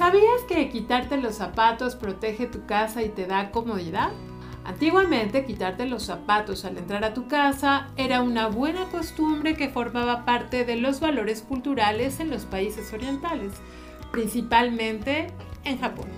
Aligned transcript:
¿Sabías 0.00 0.44
que 0.48 0.70
quitarte 0.70 1.18
los 1.18 1.34
zapatos 1.34 1.94
protege 1.94 2.46
tu 2.46 2.64
casa 2.64 3.02
y 3.02 3.10
te 3.10 3.26
da 3.26 3.50
comodidad? 3.50 4.08
Antiguamente, 4.64 5.44
quitarte 5.44 5.84
los 5.84 6.04
zapatos 6.04 6.64
al 6.64 6.78
entrar 6.78 7.04
a 7.04 7.12
tu 7.12 7.28
casa 7.28 7.88
era 7.98 8.22
una 8.22 8.46
buena 8.46 8.86
costumbre 8.86 9.56
que 9.56 9.68
formaba 9.68 10.24
parte 10.24 10.64
de 10.64 10.76
los 10.76 11.00
valores 11.00 11.42
culturales 11.42 12.18
en 12.18 12.30
los 12.30 12.46
países 12.46 12.90
orientales, 12.94 13.52
principalmente 14.10 15.26
en 15.64 15.78
Japón. 15.78 16.08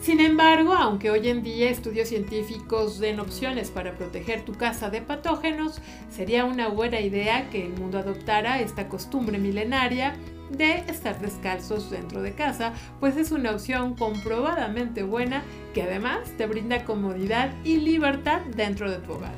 Sin 0.00 0.20
embargo, 0.20 0.74
aunque 0.74 1.10
hoy 1.10 1.28
en 1.28 1.42
día 1.42 1.68
estudios 1.68 2.10
científicos 2.10 3.00
den 3.00 3.18
opciones 3.18 3.72
para 3.72 3.96
proteger 3.96 4.44
tu 4.44 4.52
casa 4.52 4.88
de 4.88 5.02
patógenos, 5.02 5.80
sería 6.10 6.44
una 6.44 6.68
buena 6.68 7.00
idea 7.00 7.50
que 7.50 7.66
el 7.66 7.72
mundo 7.72 7.98
adoptara 7.98 8.60
esta 8.60 8.88
costumbre 8.88 9.38
milenaria 9.38 10.14
de 10.50 10.78
estar 10.88 11.20
descalzos 11.20 11.90
dentro 11.90 12.22
de 12.22 12.34
casa, 12.34 12.72
pues 13.00 13.16
es 13.16 13.32
una 13.32 13.52
opción 13.52 13.94
comprobadamente 13.94 15.02
buena 15.02 15.42
que 15.74 15.82
además 15.82 16.30
te 16.36 16.46
brinda 16.46 16.84
comodidad 16.84 17.50
y 17.64 17.76
libertad 17.78 18.40
dentro 18.54 18.90
de 18.90 18.98
tu 18.98 19.12
hogar. 19.12 19.34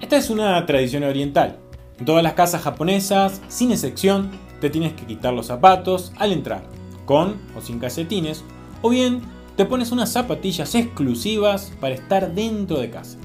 Esta 0.00 0.16
es 0.16 0.30
una 0.30 0.64
tradición 0.66 1.04
oriental. 1.04 1.58
En 1.98 2.04
todas 2.04 2.22
las 2.22 2.34
casas 2.34 2.62
japonesas, 2.62 3.40
sin 3.48 3.70
excepción, 3.70 4.30
te 4.60 4.70
tienes 4.70 4.92
que 4.94 5.06
quitar 5.06 5.32
los 5.32 5.46
zapatos 5.46 6.12
al 6.16 6.32
entrar, 6.32 6.62
con 7.04 7.36
o 7.56 7.60
sin 7.60 7.78
calcetines, 7.78 8.44
o 8.82 8.90
bien 8.90 9.22
te 9.56 9.64
pones 9.64 9.92
unas 9.92 10.10
zapatillas 10.10 10.74
exclusivas 10.74 11.72
para 11.80 11.94
estar 11.94 12.34
dentro 12.34 12.78
de 12.78 12.90
casa. 12.90 13.18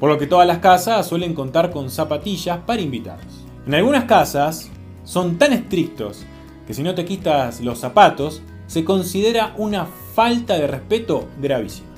Por 0.00 0.10
lo 0.10 0.18
que 0.18 0.26
todas 0.26 0.46
las 0.46 0.58
casas 0.58 1.06
suelen 1.06 1.34
contar 1.34 1.70
con 1.70 1.90
zapatillas 1.90 2.58
para 2.66 2.82
invitados. 2.82 3.44
En 3.66 3.74
algunas 3.74 4.04
casas 4.04 4.70
son 5.04 5.38
tan 5.38 5.52
estrictos 5.52 6.26
que 6.66 6.74
si 6.74 6.82
no 6.82 6.94
te 6.94 7.04
quitas 7.04 7.60
los 7.60 7.78
zapatos 7.78 8.42
se 8.66 8.84
considera 8.84 9.54
una 9.56 9.86
falta 9.86 10.54
de 10.54 10.66
respeto 10.66 11.28
gravísima. 11.40 11.88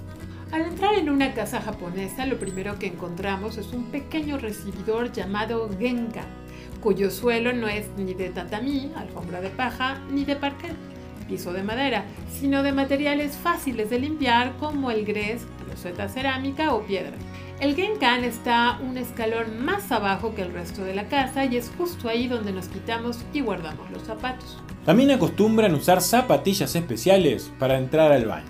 Al 0.53 0.63
entrar 0.63 0.95
en 0.95 1.11
una 1.11 1.35
casa 1.35 1.61
japonesa, 1.61 2.25
lo 2.27 2.39
primero 2.39 2.79
que 2.79 2.87
encontramos 2.87 3.59
es 3.59 3.73
un 3.73 3.85
pequeño 3.87 4.39
recibidor 4.39 5.13
llamado 5.13 5.69
genka, 5.79 6.23
cuyo 6.81 7.11
suelo 7.11 7.53
no 7.53 7.69
es 7.69 7.87
ni 7.97 8.15
de 8.15 8.31
tatami, 8.31 8.93
alfombra 8.97 9.41
de 9.41 9.51
paja, 9.51 10.01
ni 10.11 10.25
de 10.25 10.37
parquet, 10.37 10.75
piso 11.27 11.53
de 11.53 11.63
madera, 11.63 12.05
sino 12.31 12.63
de 12.63 12.73
materiales 12.73 13.37
fáciles 13.37 13.91
de 13.91 13.99
limpiar 13.99 14.57
como 14.59 14.91
el 14.91 15.05
grés, 15.05 15.43
roseta 15.77 16.09
cerámica 16.09 16.73
o 16.75 16.87
piedra. 16.87 17.13
El 17.61 17.77
Genkan 17.77 18.25
está 18.25 18.79
un 18.83 18.97
escalón 18.97 19.63
más 19.63 19.93
abajo 19.93 20.35
que 20.35 20.41
el 20.41 20.53
resto 20.53 20.83
de 20.83 20.95
la 20.95 21.09
casa 21.09 21.45
y 21.45 21.57
es 21.57 21.71
justo 21.77 22.09
ahí 22.09 22.29
donde 22.29 22.53
nos 22.53 22.69
quitamos 22.69 23.19
y 23.35 23.43
guardamos 23.43 23.91
los 23.91 24.03
zapatos. 24.03 24.59
También 24.87 25.11
acostumbran 25.11 25.75
usar 25.75 26.01
zapatillas 26.01 26.75
especiales 26.75 27.53
para 27.59 27.77
entrar 27.77 28.11
al 28.11 28.25
baño. 28.25 28.47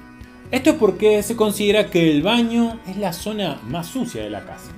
Esto 0.53 0.71
es 0.71 0.77
porque 0.77 1.25
se 1.25 1.35
considera 1.35 1.91
que 1.91 2.13
el 2.13 2.23
baño 2.23 2.79
es 2.87 2.97
la 2.97 3.13
zona 3.13 3.61
más 3.67 3.89
sucia 3.89 4.23
de 4.23 4.31
la 4.31 4.45
casa. 4.45 4.71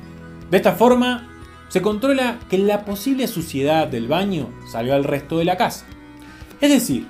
De 0.50 0.56
esta 0.56 0.72
forma, 0.72 1.28
se 1.68 1.82
controla 1.82 2.38
que 2.48 2.56
la 2.56 2.86
posible 2.86 3.26
suciedad 3.26 3.88
del 3.88 4.08
baño 4.08 4.48
salga 4.72 4.94
al 4.94 5.04
resto 5.04 5.36
de 5.36 5.44
la 5.44 5.58
casa. 5.58 5.84
Es 6.62 6.70
decir, 6.70 7.06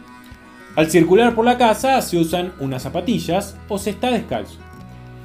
al 0.75 0.91
circular 0.91 1.36
por 1.36 1.45
la 1.45 1.58
casa 1.58 2.02
se 2.02 2.19
usan 2.19 2.52
unas 2.58 2.83
zapatillas 2.83 3.56
o 3.69 3.78
se 3.78 3.91
está 3.91 4.11
descalzo. 4.11 4.58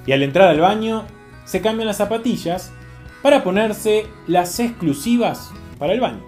Y 0.06 0.12
al 0.12 0.23
entrar 0.23 0.50
al 0.50 0.59
baño 0.59 1.06
se 1.46 1.62
cambian 1.62 1.88
las 1.88 1.98
zapatillas 1.98 2.72
para 3.22 3.44
ponerse 3.44 4.06
las 4.28 4.60
exclusivas 4.60 5.52
para 5.80 5.94
el 5.94 6.02
baño. 6.02 6.23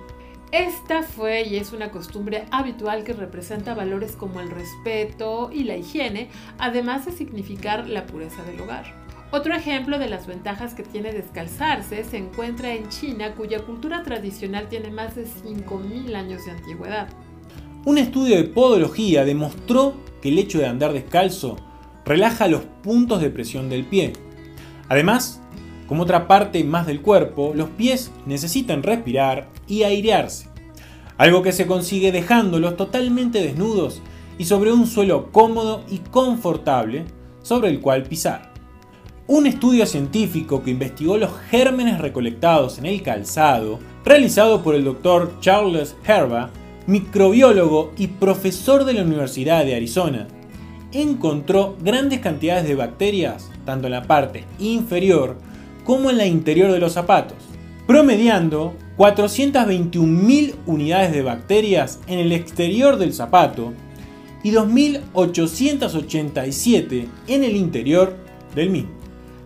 Esta 0.51 1.03
fue 1.03 1.43
y 1.43 1.57
es 1.57 1.73
una 1.73 1.91
costumbre 1.91 2.45
habitual 2.51 3.03
que 3.03 3.11
representa 3.11 3.73
valores 3.73 4.13
como 4.13 4.39
el 4.39 4.49
respeto 4.49 5.49
y 5.51 5.65
la 5.65 5.75
higiene, 5.75 6.29
además 6.57 7.05
de 7.05 7.11
significar 7.11 7.89
la 7.89 8.05
pureza 8.05 8.41
del 8.43 8.61
hogar. 8.61 8.85
Otro 9.31 9.53
ejemplo 9.53 9.99
de 9.99 10.07
las 10.07 10.27
ventajas 10.27 10.73
que 10.73 10.83
tiene 10.83 11.11
descalzarse 11.11 12.05
se 12.05 12.17
encuentra 12.17 12.73
en 12.73 12.87
China, 12.87 13.33
cuya 13.35 13.65
cultura 13.65 14.03
tradicional 14.03 14.69
tiene 14.69 14.91
más 14.91 15.15
de 15.15 15.25
5.000 15.25 16.15
años 16.15 16.45
de 16.45 16.51
antigüedad. 16.51 17.09
Un 17.83 17.97
estudio 17.97 18.37
de 18.37 18.45
podología 18.45 19.25
demostró 19.25 19.95
que 20.21 20.29
el 20.29 20.39
hecho 20.39 20.59
de 20.59 20.67
andar 20.67 20.93
descalzo 20.93 21.57
relaja 22.05 22.47
los 22.47 22.61
puntos 22.83 23.21
de 23.21 23.29
presión 23.29 23.69
del 23.69 23.85
pie, 23.85 24.13
Además, 24.87 25.41
como 25.87 26.03
otra 26.03 26.27
parte 26.27 26.63
más 26.63 26.85
del 26.85 27.01
cuerpo, 27.01 27.53
los 27.55 27.69
pies 27.69 28.11
necesitan 28.25 28.83
respirar 28.83 29.49
y 29.67 29.83
airearse, 29.83 30.49
algo 31.17 31.41
que 31.41 31.51
se 31.51 31.67
consigue 31.67 32.11
dejándolos 32.11 32.77
totalmente 32.77 33.41
desnudos 33.41 34.01
y 34.37 34.45
sobre 34.45 34.71
un 34.71 34.87
suelo 34.87 35.31
cómodo 35.31 35.83
y 35.89 35.99
confortable 35.99 37.05
sobre 37.41 37.69
el 37.69 37.79
cual 37.79 38.03
pisar. 38.03 38.53
Un 39.27 39.47
estudio 39.47 39.87
científico 39.87 40.63
que 40.63 40.71
investigó 40.71 41.17
los 41.17 41.31
gérmenes 41.49 41.99
recolectados 41.99 42.77
en 42.77 42.85
el 42.85 43.01
calzado, 43.01 43.79
realizado 44.03 44.61
por 44.61 44.75
el 44.75 44.83
doctor 44.83 45.39
Charles 45.39 45.95
Herba, 46.05 46.51
microbiólogo 46.85 47.91
y 47.97 48.07
profesor 48.07 48.85
de 48.85 48.93
la 48.93 49.01
Universidad 49.01 49.65
de 49.65 49.75
Arizona, 49.75 50.27
encontró 51.01 51.75
grandes 51.81 52.19
cantidades 52.19 52.67
de 52.67 52.75
bacterias 52.75 53.49
tanto 53.65 53.87
en 53.87 53.93
la 53.93 54.03
parte 54.03 54.45
inferior 54.59 55.37
como 55.83 56.09
en 56.09 56.17
la 56.17 56.25
interior 56.25 56.71
de 56.71 56.79
los 56.79 56.93
zapatos, 56.93 57.37
promediando 57.85 58.73
421.000 58.97 60.55
unidades 60.65 61.11
de 61.11 61.21
bacterias 61.21 61.99
en 62.07 62.19
el 62.19 62.31
exterior 62.31 62.95
del 62.97 63.13
zapato 63.13 63.73
y 64.43 64.51
2.887 64.51 67.07
en 67.27 67.43
el 67.43 67.55
interior 67.55 68.15
del 68.53 68.69
mismo. 68.69 68.95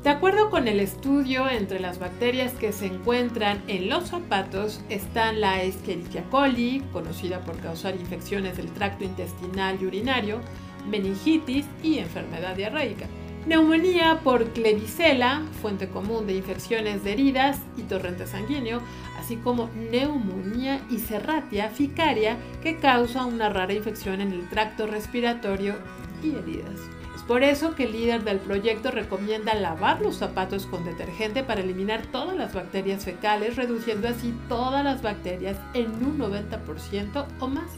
De 0.03 0.09
acuerdo 0.09 0.49
con 0.49 0.67
el 0.69 0.79
estudio, 0.79 1.49
entre 1.49 1.81
las 1.81 1.99
bacterias 1.99 2.53
que 2.53 2.71
se 2.71 2.85
encuentran 2.85 3.61
en 3.67 3.89
los 3.89 4.07
zapatos 4.09 4.79
están 4.87 5.41
la 5.41 5.61
Escherichia 5.61 6.23
coli, 6.29 6.81
conocida 6.93 7.41
por 7.41 7.57
causar 7.57 7.95
infecciones 7.95 8.55
del 8.55 8.71
tracto 8.71 9.03
intestinal 9.03 9.77
y 9.81 9.85
urinario, 9.85 10.39
meningitis 10.87 11.65
y 11.83 11.99
enfermedad 11.99 12.55
diarreica. 12.55 13.07
Neumonía 13.45 14.19
por 14.23 14.51
Klebsiella, 14.51 15.41
fuente 15.61 15.87
común 15.87 16.27
de 16.27 16.33
infecciones 16.33 17.03
de 17.03 17.13
heridas 17.13 17.59
y 17.77 17.83
torrente 17.83 18.27
sanguíneo, 18.27 18.81
así 19.17 19.37
como 19.37 19.69
neumonía 19.91 20.81
y 20.89 20.99
serratia 20.99 21.69
ficaria, 21.69 22.37
que 22.61 22.77
causa 22.77 23.25
una 23.25 23.49
rara 23.49 23.73
infección 23.73 24.21
en 24.21 24.33
el 24.33 24.47
tracto 24.49 24.87
respiratorio 24.87 25.75
y 26.21 26.35
heridas. 26.35 26.79
Es 27.15 27.23
por 27.23 27.43
eso 27.43 27.75
que 27.75 27.85
el 27.85 27.93
líder 27.93 28.23
del 28.23 28.39
proyecto 28.39 28.91
recomienda 28.91 29.55
lavar 29.55 30.01
los 30.01 30.17
zapatos 30.17 30.65
con 30.65 30.83
detergente 30.85 31.43
para 31.43 31.61
eliminar 31.61 32.05
todas 32.07 32.35
las 32.35 32.53
bacterias 32.53 33.05
fecales, 33.05 33.55
reduciendo 33.55 34.09
así 34.09 34.33
todas 34.47 34.83
las 34.83 35.01
bacterias 35.01 35.57
en 35.73 35.87
un 36.05 36.19
90% 36.19 37.25
o 37.39 37.47
más. 37.47 37.71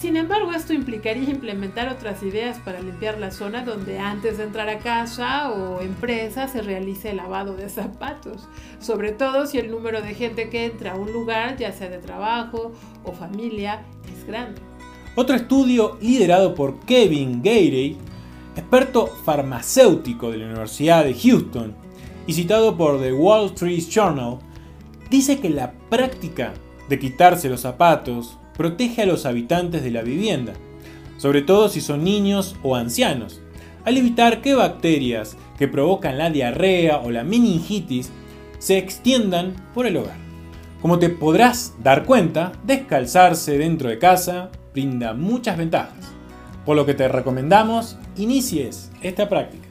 Sin 0.00 0.16
embargo, 0.16 0.52
esto 0.52 0.72
implicaría 0.72 1.28
implementar 1.28 1.88
otras 1.88 2.22
ideas 2.22 2.58
para 2.64 2.80
limpiar 2.80 3.18
la 3.18 3.32
zona 3.32 3.64
donde 3.64 3.98
antes 3.98 4.38
de 4.38 4.44
entrar 4.44 4.68
a 4.68 4.78
casa 4.78 5.50
o 5.50 5.80
empresa 5.80 6.46
se 6.46 6.62
realice 6.62 7.10
el 7.10 7.16
lavado 7.16 7.56
de 7.56 7.68
zapatos, 7.68 8.48
sobre 8.78 9.10
todo 9.10 9.46
si 9.46 9.58
el 9.58 9.72
número 9.72 10.00
de 10.00 10.14
gente 10.14 10.50
que 10.50 10.66
entra 10.66 10.92
a 10.92 10.96
un 10.96 11.12
lugar, 11.12 11.56
ya 11.56 11.72
sea 11.72 11.88
de 11.88 11.98
trabajo 11.98 12.70
o 13.02 13.12
familia, 13.12 13.82
es 14.16 14.24
grande. 14.24 14.60
Otro 15.16 15.34
estudio 15.34 15.98
liderado 16.00 16.54
por 16.54 16.78
Kevin 16.80 17.42
Gairey, 17.42 17.96
experto 18.54 19.08
farmacéutico 19.24 20.30
de 20.30 20.38
la 20.38 20.46
Universidad 20.46 21.04
de 21.04 21.14
Houston 21.14 21.74
y 22.28 22.34
citado 22.34 22.76
por 22.76 23.00
The 23.00 23.12
Wall 23.12 23.46
Street 23.46 23.82
Journal, 23.90 24.38
dice 25.10 25.40
que 25.40 25.50
la 25.50 25.72
práctica 25.90 26.54
de 26.88 27.00
quitarse 27.00 27.48
los 27.48 27.62
zapatos 27.62 28.38
protege 28.58 29.02
a 29.02 29.06
los 29.06 29.24
habitantes 29.24 29.82
de 29.82 29.90
la 29.90 30.02
vivienda, 30.02 30.52
sobre 31.16 31.40
todo 31.40 31.70
si 31.70 31.80
son 31.80 32.04
niños 32.04 32.56
o 32.62 32.76
ancianos, 32.76 33.40
al 33.86 33.96
evitar 33.96 34.42
que 34.42 34.54
bacterias 34.54 35.38
que 35.56 35.68
provocan 35.68 36.18
la 36.18 36.28
diarrea 36.28 36.98
o 36.98 37.10
la 37.10 37.24
meningitis 37.24 38.10
se 38.58 38.76
extiendan 38.76 39.54
por 39.72 39.86
el 39.86 39.96
hogar. 39.96 40.16
Como 40.82 40.98
te 40.98 41.08
podrás 41.08 41.74
dar 41.82 42.04
cuenta, 42.04 42.52
descalzarse 42.64 43.56
dentro 43.56 43.88
de 43.88 43.98
casa 43.98 44.50
brinda 44.72 45.14
muchas 45.14 45.56
ventajas, 45.56 46.12
por 46.66 46.76
lo 46.76 46.84
que 46.84 46.94
te 46.94 47.08
recomendamos 47.08 47.96
inicies 48.16 48.90
esta 49.02 49.28
práctica. 49.28 49.67